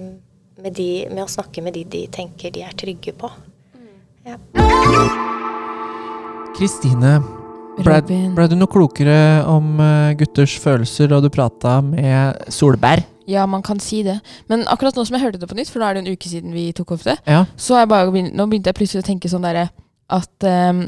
med, 0.63 0.73
de, 0.75 0.91
med 1.13 1.23
å 1.27 1.31
snakke 1.31 1.63
med 1.63 1.77
de 1.77 1.85
de 1.91 2.05
tenker 2.11 2.55
de 2.55 2.65
er 2.67 2.79
trygge 2.79 3.15
på. 3.19 3.31
Ja. 4.27 4.39
Kristine, 6.57 7.19
ble, 7.77 7.99
Blei 8.09 8.23
ble 8.35 8.47
du 8.51 8.57
noe 8.59 8.71
klokere 8.71 9.19
om 9.51 9.77
eh, 9.83 10.15
gutters 10.19 10.57
følelser 10.63 11.13
da 11.13 11.21
du 11.23 11.31
prata 11.31 11.79
med 11.85 12.49
Solberg? 12.51 13.16
Ja, 13.27 13.47
man 13.51 13.63
kan 13.67 13.81
si 13.83 14.03
det. 14.07 14.21
Men 14.51 14.63
akkurat 14.71 14.95
nå 14.97 15.05
som 15.07 15.17
jeg 15.17 15.25
hørte 15.25 15.41
det 15.43 15.49
på 15.51 15.57
nytt, 15.59 15.71
for 15.73 15.83
nå 15.83 15.89
er 15.89 15.97
det 15.99 16.05
en 16.05 16.13
uke 16.15 16.31
siden 16.31 16.55
vi 16.55 16.69
tok 16.77 16.93
opp 16.95 17.03
det, 17.07 17.17
Ja. 17.27 17.45
så 17.57 17.81
bare 17.89 18.11
nå 18.11 18.47
begynte 18.47 18.71
jeg 18.71 18.79
plutselig 18.79 19.03
å 19.03 19.09
tenke 19.09 19.31
sånn 19.33 19.43
derre 19.47 19.69
at 20.15 20.47
um, 20.47 20.85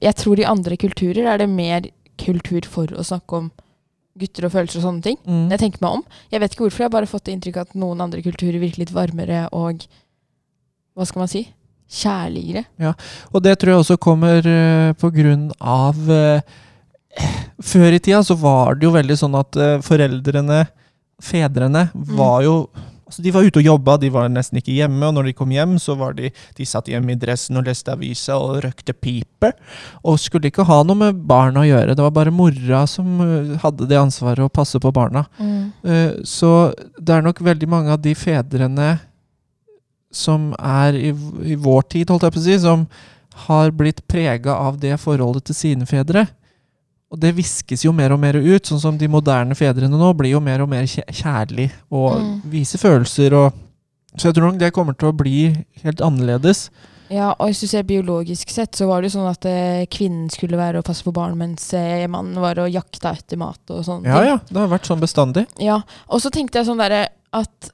jeg 0.00 0.16
tror 0.20 0.40
i 0.40 0.44
andre 0.48 0.76
kulturer 0.76 1.24
er 1.32 1.40
det 1.40 1.48
mer 1.48 1.88
kultur 2.20 2.66
for 2.68 2.92
å 2.92 3.04
snakke 3.04 3.38
om 3.38 3.50
gutter 4.20 4.44
og 4.44 4.52
følelser 4.52 4.80
og 4.80 4.84
sånne 4.84 5.04
ting. 5.04 5.16
Mm. 5.24 5.46
Jeg 5.54 5.62
tenker 5.62 5.84
meg 5.84 6.00
om. 6.00 6.02
Jeg 6.32 6.42
vet 6.42 6.52
ikke 6.54 6.66
hvorfor, 6.66 6.84
jeg 6.84 6.90
har 6.90 6.96
bare 6.98 7.08
fått 7.08 7.24
det 7.28 7.36
inntrykk 7.36 7.60
at 7.62 7.76
noen 7.78 8.02
andre 8.04 8.20
kulturer 8.24 8.60
virker 8.60 8.84
litt 8.84 8.94
varmere 8.94 9.46
og 9.56 9.86
Hva 10.98 11.06
skal 11.06 11.22
man 11.22 11.30
si? 11.30 11.44
Kjærligere. 11.90 12.64
Ja, 12.82 12.92
Og 13.32 13.42
det 13.42 13.56
tror 13.58 13.72
jeg 13.72 13.82
også 13.84 13.96
kommer 14.02 14.44
uh, 14.44 14.92
på 14.98 15.08
grunn 15.14 15.48
av 15.58 15.96
uh, 16.10 16.42
Før 17.62 17.96
i 17.96 18.02
tida 18.02 18.20
så 18.26 18.36
var 18.38 18.76
det 18.76 18.86
jo 18.86 18.92
veldig 18.94 19.16
sånn 19.18 19.38
at 19.38 19.56
uh, 19.58 19.78
foreldrene, 19.82 20.64
fedrene, 21.24 21.88
var 21.94 22.46
jo 22.46 22.62
Altså 23.10 23.24
De 23.24 23.32
var 23.34 23.42
ute 23.42 23.58
og 23.58 23.66
jobba, 23.66 23.96
de 23.98 24.06
var 24.14 24.28
nesten 24.30 24.60
ikke 24.60 24.76
hjemme. 24.76 25.02
Og 25.08 25.16
når 25.16 25.26
de 25.26 25.32
kom 25.34 25.50
hjem, 25.50 25.72
så 25.82 25.96
var 25.98 26.12
de 26.14 26.28
De 26.54 26.66
satt 26.68 26.86
hjemme 26.86 27.10
i 27.10 27.18
dressen 27.18 27.58
og 27.58 27.66
leste 27.66 27.90
avisa 27.90 28.36
og 28.38 28.60
røkte 28.62 28.94
pipe. 28.94 29.50
Og 30.06 30.20
skulle 30.22 30.46
ikke 30.46 30.62
ha 30.68 30.76
noe 30.86 30.94
med 31.00 31.24
barna 31.26 31.64
å 31.64 31.66
gjøre. 31.66 31.96
Det 31.98 32.06
var 32.06 32.14
bare 32.14 32.30
mora 32.30 32.84
som 32.86 33.18
eh, 33.24 33.56
hadde 33.64 33.90
det 33.90 33.98
ansvaret 33.98 34.46
å 34.46 34.52
passe 34.60 34.78
på 34.78 34.94
barna. 34.94 35.24
Mm. 35.42 36.22
Så 36.22 36.70
det 37.02 37.16
er 37.16 37.26
nok 37.26 37.42
veldig 37.42 37.68
mange 37.72 37.90
av 37.96 37.98
de 38.04 38.14
fedrene 38.14 38.92
som 40.14 40.52
er 40.54 40.94
i, 40.98 41.10
i 41.10 41.58
vår 41.58 41.82
tid, 41.90 42.10
holdt 42.10 42.28
jeg 42.28 42.34
på 42.36 42.42
å 42.44 42.46
si, 42.46 42.58
som 42.62 42.86
har 43.46 43.70
blitt 43.74 44.02
prega 44.10 44.54
av 44.54 44.78
det 44.82 44.96
forholdet 45.00 45.48
til 45.50 45.56
sine 45.56 45.86
fedre. 45.88 46.26
Og 47.10 47.18
det 47.18 47.32
viskes 47.34 47.82
jo 47.84 47.90
mer 47.92 48.12
og 48.14 48.20
mer 48.22 48.36
ut, 48.38 48.62
sånn 48.70 48.78
som 48.80 48.98
de 48.98 49.08
moderne 49.10 49.56
fedrene 49.58 49.98
nå 49.98 50.12
blir 50.16 50.30
jo 50.36 50.40
mer 50.40 50.62
og 50.62 50.68
mer 50.70 50.84
kjæ- 50.86 51.08
kjærlig 51.10 51.70
og 51.90 52.20
Mm. 52.20 52.40
viser 52.50 52.78
følelser 52.78 53.32
og 53.34 53.52
Så 54.16 54.24
jeg 54.26 54.34
tror 54.34 54.50
nok 54.50 54.58
det 54.58 54.72
kommer 54.74 54.92
til 54.98 55.08
å 55.12 55.16
bli 55.16 55.54
helt 55.84 56.00
annerledes. 56.00 56.68
Ja, 57.08 57.28
og 57.38 57.46
hvis 57.46 57.60
du 57.60 57.66
ser 57.68 57.82
biologisk 57.84 58.50
sett, 58.50 58.72
så 58.74 58.88
var 58.88 59.00
det 59.02 59.12
jo 59.12 59.20
sånn 59.20 59.30
at 59.30 59.44
eh, 59.46 59.86
kvinnen 59.86 60.28
skulle 60.30 60.56
være 60.58 60.78
å 60.80 60.82
passe 60.84 61.04
på 61.04 61.12
barn, 61.12 61.36
mens 61.38 61.72
eh, 61.74 62.08
mannen 62.08 62.34
var 62.42 62.54
å 62.56 62.66
jakte 62.70 63.06
etter 63.08 63.36
mat 63.38 63.58
og 63.70 63.84
sånn. 63.84 64.04
Ja 64.04 64.22
ja, 64.24 64.36
det 64.50 64.56
har 64.56 64.66
vært 64.66 64.86
sånn 64.90 64.98
bestandig. 65.00 65.46
Ja, 65.60 65.82
og 66.08 66.20
så 66.20 66.28
tenkte 66.30 66.58
jeg 66.58 66.66
sånn 66.66 66.78
derre 66.82 67.06
at 67.32 67.70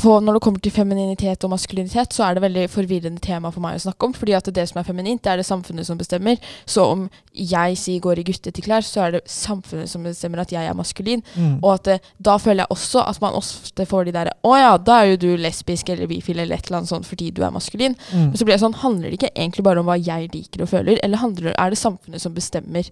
på, 0.00 0.14
når 0.20 0.36
det 0.36 0.42
kommer 0.44 0.62
til 0.64 0.72
femininitet 0.74 1.44
og 1.46 1.52
maskulinitet, 1.52 2.14
så 2.16 2.24
er 2.26 2.36
det 2.36 2.42
veldig 2.44 2.64
forvirrende 2.72 3.22
tema 3.22 3.50
for 3.52 3.62
meg 3.64 3.78
å 3.78 3.82
snakke 3.84 4.08
om. 4.08 4.14
fordi 4.16 4.34
at 4.36 4.48
det 4.54 4.66
som 4.68 4.80
er 4.80 4.86
feminint, 4.88 5.22
det 5.24 5.32
er 5.32 5.40
det 5.40 5.46
samfunnet 5.46 5.86
som 5.86 5.98
bestemmer. 5.98 6.40
Så 6.66 6.84
om 6.84 7.06
jeg 7.34 7.78
sier 7.78 8.00
går 8.00 8.20
i 8.20 8.26
guttete 8.26 8.64
klær, 8.64 8.84
så 8.86 9.04
er 9.06 9.16
det 9.16 9.22
samfunnet 9.30 9.90
som 9.90 10.04
bestemmer 10.04 10.42
at 10.42 10.52
jeg 10.52 10.66
er 10.66 10.76
maskulin. 10.76 11.22
Mm. 11.36 11.58
Og 11.62 11.74
at 11.74 11.84
det, 11.84 11.98
da 12.18 12.36
føler 12.40 12.64
jeg 12.64 12.76
også 12.76 13.04
at 13.06 13.20
man 13.22 13.38
ofte 13.38 13.86
får 13.86 14.08
de 14.08 14.16
derre 14.16 14.36
Å 14.46 14.56
ja, 14.56 14.74
da 14.78 15.00
er 15.00 15.12
jo 15.12 15.20
du 15.20 15.30
lesbisk 15.36 15.88
eller 15.92 16.10
bifil 16.10 16.38
eller 16.38 16.56
et 16.56 16.66
eller 16.66 16.80
annet 16.80 16.92
sånt 16.92 17.08
fordi 17.08 17.30
du 17.30 17.44
er 17.44 17.54
maskulin. 17.54 17.96
Mm. 18.12 18.30
Men 18.30 18.36
så 18.36 18.46
blir 18.46 18.56
det 18.56 18.64
sånn, 18.64 18.78
handler 18.82 19.10
det 19.10 19.20
ikke 19.20 19.34
egentlig 19.34 19.66
bare 19.66 19.82
om 19.82 19.90
hva 19.90 19.98
jeg 20.00 20.30
liker 20.34 20.64
og 20.64 20.72
føler, 20.72 21.00
eller 21.04 21.20
handler, 21.22 21.54
er 21.56 21.70
det 21.70 21.80
samfunnet 21.80 22.22
som 22.22 22.34
bestemmer? 22.36 22.88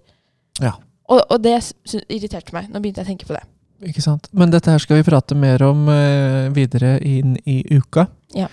Ja. 0.61 0.75
Og, 1.09 1.23
og 1.25 1.39
det 1.41 1.57
irriterte 2.07 2.53
meg. 2.53 2.69
Nå 2.69 2.81
begynte 2.83 3.01
jeg 3.01 3.09
å 3.09 3.13
tenke 3.13 3.29
på 3.29 3.37
det. 3.37 3.45
Ikke 3.87 4.01
sant. 4.03 4.27
Men 4.35 4.51
dette 4.51 4.71
her 4.73 4.81
skal 4.83 4.99
vi 4.99 5.05
prate 5.07 5.35
mer 5.39 5.61
om 5.63 5.85
uh, 5.87 6.49
videre 6.55 6.97
inn 7.05 7.37
i 7.47 7.61
uka. 7.77 8.07
Ja. 8.35 8.49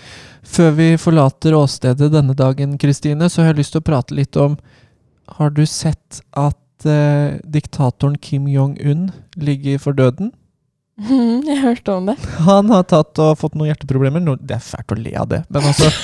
Før 0.47 0.71
vi 0.77 0.85
forlater 0.97 1.53
åstedet 1.57 2.11
denne 2.13 2.33
dagen, 2.37 2.77
Kristine, 2.79 3.27
så 3.29 3.41
har 3.43 3.51
jeg 3.51 3.59
lyst 3.61 3.75
til 3.75 3.83
å 3.83 3.87
prate 3.89 4.15
litt 4.15 4.37
om 4.39 4.55
Har 5.37 5.49
du 5.51 5.65
sett 5.67 6.21
at 6.39 6.85
uh, 6.87 7.35
diktatoren 7.43 8.15
Kim 8.23 8.47
Jong-un 8.47 9.09
ligger 9.35 9.77
for 9.83 9.91
døden? 9.97 10.31
jeg 11.51 11.59
hørte 11.61 11.93
om 11.93 12.07
det. 12.09 12.15
Han 12.47 12.71
har 12.73 12.87
tatt 12.89 13.19
og 13.21 13.35
fått 13.37 13.53
noen 13.59 13.69
hjerteproblemer. 13.73 14.23
No, 14.23 14.33
det 14.39 14.55
er 14.57 14.63
fælt 14.65 14.95
å 14.95 14.97
le 14.97 15.11
av 15.19 15.27
det, 15.29 15.43
men 15.53 15.67
altså 15.67 15.91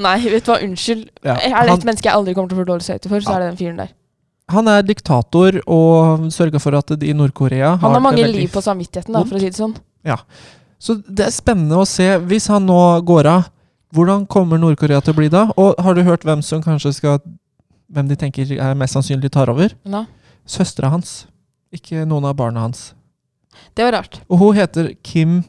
Nei, 0.00 0.16
vet 0.32 0.46
du 0.46 0.50
hva, 0.52 0.58
unnskyld. 0.64 1.06
ja, 1.26 1.34
Er 1.44 1.66
det 1.68 1.74
et 1.78 1.84
menneske 1.84 2.08
jeg 2.08 2.16
aldri 2.16 2.32
kommer 2.36 2.48
til 2.50 2.56
å 2.56 2.62
få 2.62 2.68
dårlig 2.70 2.86
samvittighet 2.86 3.12
for, 3.12 3.24
så 3.24 3.30
Ja. 3.30 3.36
er 3.36 3.40
det 3.42 3.48
den 3.50 3.58
fyren 3.60 3.80
der. 3.82 3.90
Han 4.50 4.68
er 4.70 4.82
diktator 4.86 5.60
og 5.70 6.26
sørga 6.34 6.60
for 6.62 6.76
at 6.78 6.92
de 7.00 7.10
i 7.10 7.14
Nord-Korea 7.16 7.76
Han 7.82 7.94
har 7.96 8.02
mange 8.04 8.26
liv 8.28 8.48
på 8.52 8.62
samvittigheten, 8.64 9.14
da, 9.14 9.22
for 9.24 9.38
å 9.38 9.42
si 9.42 9.50
det 9.50 9.58
sånn. 9.58 9.74
Ja. 10.06 10.16
Så 10.80 10.96
det 11.06 11.26
er 11.26 11.34
spennende 11.34 11.76
å 11.80 11.86
se. 11.88 12.06
Hvis 12.30 12.46
han 12.52 12.64
nå 12.68 12.78
går 13.08 13.28
av, 13.30 13.48
hvordan 13.94 14.24
kommer 14.30 14.60
Nord-Korea 14.60 15.00
til 15.04 15.12
å 15.14 15.18
bli 15.18 15.28
da? 15.32 15.46
Og 15.60 15.78
har 15.82 15.94
du 15.98 16.02
hørt 16.06 16.24
hvem 16.24 16.42
som 16.46 16.62
kanskje 16.64 16.94
skal 17.00 17.20
Hvem 17.90 18.06
de 18.06 18.14
tenker 18.14 18.46
er 18.54 18.76
mest 18.78 18.94
sannsynlig 18.94 19.32
tar 19.34 19.50
over? 19.50 19.72
Ja, 19.82 20.04
Søstera 20.46 20.92
hans. 20.92 21.24
Ikke 21.74 22.04
noen 22.06 22.28
av 22.28 22.36
barna 22.38 22.62
hans. 22.62 22.92
det 23.74 23.82
var 23.82 23.96
rart. 23.98 24.20
Og 24.30 24.38
hun 24.38 24.54
heter 24.54 24.92
Kim 25.02 25.40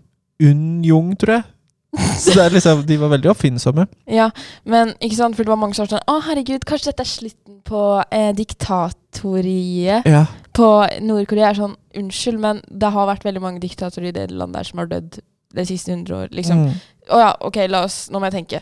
Un-jung, 0.42 1.12
tror 1.22 1.36
jeg. 1.36 1.44
Så 1.92 2.32
det 2.38 2.44
er 2.46 2.54
liksom, 2.56 2.84
de 2.88 2.96
var 3.02 3.10
veldig 3.12 3.30
oppfinnsomme. 3.34 3.84
Ja, 4.08 4.30
men 4.64 4.94
ikke 5.04 5.18
sant, 5.18 5.36
for 5.36 5.44
det 5.44 5.52
var 5.52 5.60
mange 5.60 5.76
som 5.76 5.84
var 5.84 5.98
sånn 5.98 6.06
Å, 6.08 6.22
herregud, 6.24 6.64
kanskje 6.70 6.92
dette 6.94 7.04
er 7.04 7.10
slutten 7.12 7.58
på 7.68 7.82
eh, 8.16 8.30
diktatoriet 8.38 10.06
Ja. 10.08 10.26
på 10.56 10.70
Nord-Korea. 11.04 11.50
Er 11.50 11.60
sånn, 11.60 11.76
unnskyld, 11.98 12.40
men 12.40 12.62
det 12.68 12.92
har 12.96 13.10
vært 13.10 13.26
veldig 13.28 13.42
mange 13.44 13.60
diktatorer 13.64 14.10
i 14.10 14.16
det 14.16 14.30
landet 14.32 14.62
der 14.62 14.70
som 14.70 14.80
har 14.80 14.88
dødd 14.92 15.20
de 15.54 15.66
siste 15.68 15.92
hundre 15.92 16.16
år. 16.24 16.32
Liksom. 16.32 16.66
Mm. 16.68 16.82
Å 17.12 17.20
ja, 17.20 17.32
ok, 17.44 17.58
la 17.68 17.84
oss 17.84 18.06
Nå 18.12 18.20
må 18.22 18.30
jeg 18.30 18.38
tenke. 18.40 18.62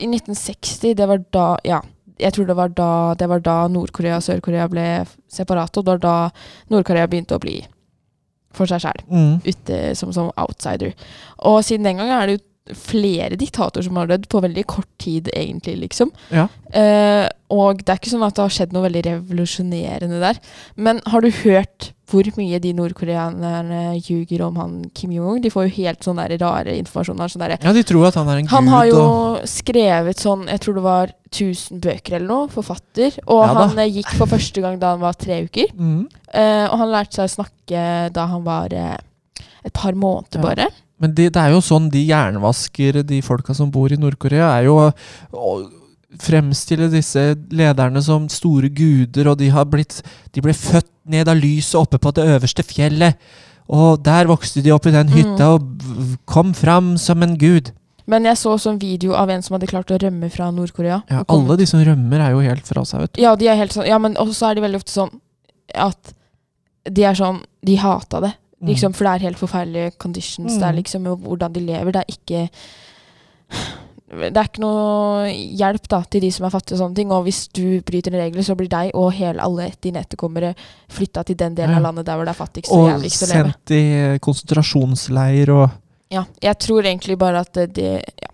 I 0.00 0.06
1960, 0.08 0.94
det 0.96 1.08
var 1.10 1.24
da 1.32 1.48
Ja. 1.64 1.82
Jeg 2.20 2.34
tror 2.36 2.44
det 2.50 2.56
var 2.56 2.68
da, 2.68 3.14
det 3.16 3.26
var 3.30 3.40
da 3.40 3.66
Nord-Korea 3.72 4.18
og 4.18 4.22
Sør-Korea 4.26 4.66
ble 4.68 5.06
separate, 5.32 5.80
og 5.80 5.86
det 5.86 5.92
var 5.94 6.00
da 6.02 6.16
Nord-Korea 6.68 7.06
begynte 7.08 7.38
å 7.38 7.40
bli 7.40 7.62
for 8.54 8.70
seg 8.70 8.82
sjæl. 8.82 9.02
Mm. 9.08 9.34
ute 9.46 9.80
som, 9.94 10.12
som 10.12 10.30
outsider. 10.36 10.92
Og 11.38 11.64
siden 11.64 11.84
den 11.84 11.96
gang 11.96 12.10
er 12.10 12.26
det 12.26 12.38
jo 12.38 12.49
flere 12.76 13.34
diktatorer 13.40 13.82
som 13.86 13.96
har 13.98 14.10
dødd 14.10 14.28
på 14.30 14.42
veldig 14.44 14.64
kort 14.70 14.88
tid, 15.02 15.30
egentlig, 15.34 15.76
liksom. 15.86 16.10
Ja. 16.30 16.46
Eh, 16.76 17.26
og 17.50 17.80
det 17.82 17.90
er 17.94 17.98
ikke 17.98 18.12
sånn 18.12 18.26
at 18.26 18.36
det 18.36 18.44
har 18.44 18.52
skjedd 18.54 18.74
noe 18.76 18.84
veldig 18.86 19.02
revolusjonerende 19.08 20.20
der. 20.22 20.38
Men 20.76 21.00
har 21.10 21.24
du 21.24 21.30
hørt 21.42 21.90
hvor 22.10 22.26
mye 22.34 22.58
de 22.58 22.72
nordkoreanerne 22.74 23.94
ljuger 24.02 24.42
om 24.42 24.56
han 24.58 24.72
Kim 24.94 25.12
Jong-un? 25.14 25.40
De 25.42 25.50
får 25.50 25.68
jo 25.68 25.74
helt 25.76 26.02
sånn 26.06 26.18
der 26.18 26.34
rare 26.42 26.74
informasjoner. 26.78 27.30
Sånn 27.30 27.44
der, 27.44 27.54
ja, 27.62 27.74
de 27.74 27.84
tror 27.86 28.08
at 28.08 28.18
han 28.18 28.30
er 28.32 28.40
en 28.42 28.50
han 28.50 28.66
gud. 28.66 28.72
har 28.74 28.86
jo 28.88 29.00
og, 29.02 29.44
skrevet 29.50 30.18
sånn, 30.22 30.46
jeg 30.50 30.62
tror 30.64 30.78
det 30.78 30.86
var 30.86 31.12
1000 31.30 31.82
bøker 31.84 32.16
eller 32.18 32.26
noe, 32.30 32.48
forfatter. 32.50 33.18
Og 33.30 33.44
Ja 33.44 33.52
han 33.60 33.78
eh, 33.78 33.92
gikk 34.00 34.10
for 34.18 34.30
første 34.30 34.62
gang 34.64 34.80
da 34.82 34.94
han 34.96 35.02
var 35.04 35.18
tre 35.18 35.42
uker. 35.46 35.70
mm. 35.74 36.00
Eh, 36.30 36.66
og 36.70 36.76
han 36.78 36.92
lærte 36.92 37.16
seg 37.18 37.26
å 37.26 37.32
snakke 37.42 37.84
da 38.14 38.26
han 38.30 38.44
var 38.46 38.70
eh, 38.74 38.98
et 39.64 39.72
par 39.72 39.92
måneder 39.92 40.38
Ja. 40.40 40.42
bare. 40.42 40.68
Men 41.00 41.14
det, 41.14 41.32
det 41.32 41.40
er 41.40 41.50
jo 41.54 41.60
sånn 41.64 41.90
de 41.90 42.02
jernvasker 42.06 43.02
de 43.02 43.20
folka 43.24 43.54
som 43.56 43.70
bor 43.70 43.90
i 43.92 43.96
Nord-Korea, 43.96 44.50
er 44.58 44.64
jo 44.68 44.74
å, 44.76 44.90
å 45.32 45.70
fremstille 46.20 46.88
disse 46.92 47.22
lederne 47.54 48.02
som 48.02 48.26
store 48.28 48.68
guder, 48.74 49.30
og 49.30 49.38
de 49.38 49.48
har 49.54 49.64
blitt 49.70 50.00
De 50.34 50.42
ble 50.42 50.52
født 50.52 50.88
ned 51.10 51.28
av 51.30 51.38
lyset 51.40 51.78
oppe 51.80 51.98
på 52.02 52.12
det 52.14 52.26
øverste 52.36 52.62
fjellet, 52.66 53.16
og 53.70 54.02
der 54.04 54.26
vokste 54.26 54.62
de 54.62 54.72
opp 54.74 54.86
i 54.86 54.92
den 54.94 55.08
hytta 55.08 55.46
Mm. 55.46 55.54
og 55.54 56.18
kom 56.26 56.52
fram 56.54 56.96
som 56.98 57.22
en 57.22 57.36
gud. 57.38 57.72
Men 58.06 58.24
jeg 58.24 58.36
så 58.38 58.50
også 58.56 58.70
en 58.72 58.78
video 58.80 59.12
av 59.14 59.30
en 59.30 59.42
som 59.42 59.54
hadde 59.54 59.68
klart 59.70 59.90
å 59.90 59.98
rømme 60.02 60.28
fra 60.30 60.50
Nord-Korea. 60.50 61.02
Ja, 61.10 61.22
alle 61.28 61.56
de 61.56 61.66
som 61.66 61.78
rømmer, 61.80 62.18
er 62.20 62.30
jo 62.34 62.40
helt 62.42 62.66
fra 62.66 62.82
seg, 62.84 63.00
vet 63.00 63.12
du. 63.14 63.22
Ja, 63.22 63.36
de 63.36 63.46
er 63.48 63.54
helt 63.56 63.72
sånn 63.72 63.86
Ja, 63.86 63.98
men 63.98 64.16
også 64.16 64.50
er 64.50 64.54
de 64.58 64.60
veldig 64.66 64.80
ofte 64.82 64.90
sånn 64.90 65.20
at 65.74 66.14
de 66.90 67.04
er 67.04 67.14
sånn 67.14 67.42
De 67.64 67.76
hata 67.76 68.20
det. 68.20 68.32
Mm. 68.60 68.68
Liksom, 68.68 68.92
for 68.94 69.04
det 69.04 69.12
er 69.14 69.26
helt 69.28 69.38
forferdelige 69.40 69.92
conditions. 69.98 70.54
Det 70.58 70.62
er 70.62 70.72
Mm. 70.72 70.76
liksom 70.82 71.02
hvordan 71.16 71.52
de 71.52 71.60
lever. 71.60 71.92
Det 71.92 71.96
er 71.96 72.12
ikke 72.12 72.50
Det 74.10 74.36
er 74.36 74.42
ikke 74.48 74.58
noe 74.64 75.28
hjelp 75.54 75.84
da 75.88 76.00
til 76.10 76.20
de 76.24 76.30
som 76.34 76.44
er 76.46 76.50
fattige 76.50 76.74
og 76.74 76.80
sånne 76.82 76.96
ting. 76.96 77.12
Og 77.12 77.22
hvis 77.28 77.44
du 77.54 77.80
bryter 77.86 78.10
en 78.12 78.20
regel, 78.24 78.42
så 78.42 78.56
blir 78.58 78.68
deg 78.68 78.90
og 78.98 79.12
hele 79.14 79.38
alle 79.40 79.68
dine 79.80 80.00
etterkommere 80.02 80.54
flytta 80.90 81.22
til 81.24 81.36
den 81.36 81.54
delen 81.54 81.76
av 81.76 81.82
landet 81.84 82.06
der 82.06 82.16
hvor 82.18 82.24
det 82.26 82.32
er 82.34 82.40
fattigst 82.44 82.72
og 82.72 82.78
Og 82.80 82.88
jævligst 82.90 83.22
å 83.22 83.28
leve. 83.30 83.52
sendt 83.52 83.70
i 83.70 84.18
konsentrasjonsleir 84.18 85.48
og 85.54 85.70
Ja, 86.10 86.24
jeg 86.42 86.58
tror 86.58 86.82
egentlig 86.82 87.16
bare 87.18 87.38
at 87.38 87.52
det, 87.52 87.86
ja. 87.86 88.30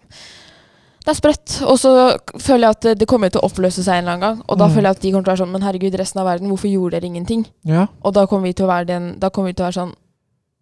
Det 1.04 1.12
er 1.12 1.20
sprøtt. 1.20 1.62
Og 1.68 1.76
så 1.78 2.16
føler 2.40 2.60
jeg 2.66 2.70
at 2.70 2.98
det- 2.98 3.06
kommer 3.06 3.28
til 3.30 3.40
å 3.42 3.44
oppløse 3.50 3.84
seg 3.84 3.98
en 3.98 4.08
eller 4.08 4.12
annen 4.12 4.20
gang. 4.38 4.42
Og 4.48 4.56
da 4.58 4.66
Mm. 4.66 4.72
føler 4.74 4.82
jeg 4.82 4.96
at 4.96 5.00
de 5.02 5.12
kommer 5.12 5.24
til 5.24 5.32
å 5.32 5.36
være 5.36 5.46
sånn 5.46 5.52
Men 5.52 5.62
herregud, 5.62 5.94
resten 5.98 6.20
av 6.20 6.26
verden, 6.26 6.48
hvorfor 6.48 6.72
gjorde 6.72 6.90
dere 6.92 7.04
ingenting? 7.04 7.44
Ja. 7.64 7.86
Og 8.02 8.14
da 8.14 8.26
kommer 8.26 8.44
vi 8.44 8.52
til 8.54 8.64
å 8.64 8.68
være 8.68 8.86
den 8.86 9.18
Da 9.18 9.28
kommer 9.28 9.48
vi 9.48 9.52
til 9.52 9.66
å 9.66 9.68
være 9.68 9.74
sånn 9.88 9.94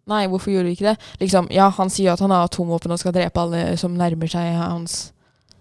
Nei, 0.07 0.27
hvorfor 0.29 0.53
gjorde 0.53 0.69
vi 0.69 0.75
ikke 0.77 0.91
det? 0.91 0.97
Liksom, 1.23 1.47
Ja, 1.53 1.69
han 1.73 1.89
sier 1.89 2.13
at 2.13 2.21
han 2.21 2.31
har 2.31 2.45
atomvåpen 2.45 2.91
og 2.93 2.99
skal 3.01 3.13
drepe 3.15 3.41
alle 3.41 3.77
som 3.81 3.95
nærmer 3.97 4.29
seg 4.31 4.53
hans 4.59 5.11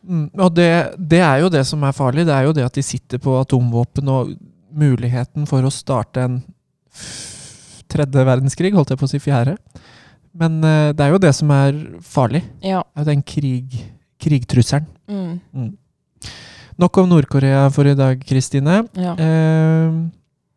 Mm, 0.05 0.27
og 0.37 0.51
det, 0.53 0.69
det 1.01 1.23
er 1.25 1.39
jo 1.41 1.47
det 1.49 1.63
som 1.65 1.81
er 1.89 1.95
farlig. 1.97 2.27
Det 2.29 2.35
er 2.37 2.45
jo 2.45 2.53
det 2.53 2.65
at 2.67 2.75
de 2.77 2.83
sitter 2.85 3.17
på 3.25 3.39
atomvåpen 3.41 4.11
og 4.13 4.35
muligheten 4.77 5.47
for 5.49 5.65
å 5.65 5.71
starte 5.73 6.21
en 6.21 6.35
tredje 7.89 8.25
verdenskrig, 8.29 8.75
holdt 8.77 8.93
jeg 8.93 9.01
på 9.01 9.07
å 9.09 9.13
si 9.15 9.21
fjerde. 9.23 9.55
Men 10.37 10.59
uh, 10.61 10.91
det 10.93 11.07
er 11.07 11.15
jo 11.15 11.23
det 11.23 11.31
som 11.37 11.53
er 11.55 11.79
farlig. 12.05 12.43
Ja. 12.61 12.83
Det 12.85 13.01
er 13.01 13.07
jo 13.07 13.11
den 13.13 13.25
krig, 13.25 13.79
krigtrusselen. 14.21 14.91
Mm, 15.09 15.41
Mm. 15.55 15.73
Nok 16.77 16.99
om 16.99 17.09
Nord-Korea 17.09 17.69
for 17.71 17.87
i 17.87 17.95
dag, 17.95 18.21
Kristine. 18.27 18.83
ja. 18.99 19.15
Uh, 19.15 20.11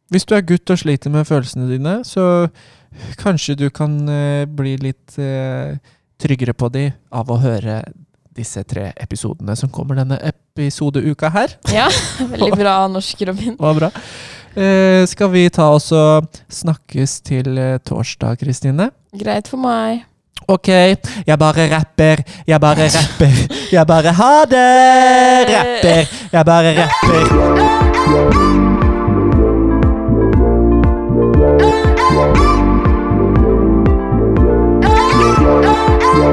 hvis 0.10 0.24
du 0.25 0.34
er 0.36 0.41
gutt 0.48 0.72
og 0.72 0.79
sliter 0.79 1.12
med 1.12 1.27
følelsene 1.27 1.67
dine, 1.70 1.98
så 2.08 2.48
kanskje 3.20 3.56
du 3.60 3.70
kan 3.74 3.94
eh, 4.10 4.46
bli 4.46 4.77
litt 4.82 5.17
eh, 5.22 5.77
tryggere 6.22 6.53
på 6.58 6.70
de 6.74 6.91
av 7.13 7.29
å 7.32 7.38
høre 7.41 7.84
disse 8.38 8.62
tre 8.70 8.91
episodene 9.01 9.56
som 9.58 9.70
kommer 9.74 9.96
denne 9.98 10.20
episodeuka 10.29 11.29
her. 11.34 11.58
ja. 11.74 11.88
Veldig 12.34 12.51
bra 12.58 12.79
norsk, 12.91 13.22
Robin. 13.29 13.56
Hva 13.58 13.72
var 13.72 13.79
bra. 13.82 13.89
Eh, 14.58 15.06
skal 15.10 15.29
vi 15.34 15.48
ta 15.53 15.70
oss 15.74 15.91
og 15.94 16.25
snakkes 16.50 17.22
til 17.25 17.58
torsdag, 17.86 18.38
Kristine? 18.41 18.91
Greit 19.17 19.50
for 19.50 19.62
meg. 19.62 20.06
Ok, 20.48 20.67
jeg 20.70 21.38
bare 21.39 21.65
rapper, 21.72 22.22
jeg 22.48 22.60
bare 22.62 22.88
rapper, 22.94 23.34
jeg 23.72 23.88
bare 23.89 24.12
ha 24.15 24.46
det! 24.48 25.50
Rapper, 25.50 26.08
jeg 26.32 26.46
bare 26.46 26.75
rapper. 26.77 28.48
Du 36.17 36.24
har 36.24 36.29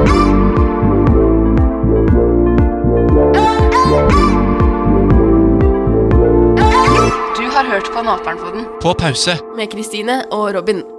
hørt 7.69 7.93
på 7.93 8.01
Naperen-podden 8.01 8.65
På 8.81 8.93
pause. 8.93 9.37
med 9.57 9.71
Kristine 9.71 10.23
og 10.31 10.55
Robin. 10.55 10.94